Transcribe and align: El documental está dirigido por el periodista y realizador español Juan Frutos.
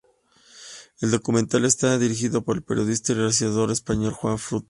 El 0.99 1.11
documental 1.11 1.63
está 1.63 1.99
dirigido 1.99 2.43
por 2.43 2.55
el 2.55 2.63
periodista 2.63 3.11
y 3.11 3.15
realizador 3.17 3.69
español 3.69 4.13
Juan 4.13 4.39
Frutos. 4.39 4.59